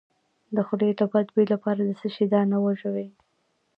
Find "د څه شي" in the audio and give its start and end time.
1.83-2.25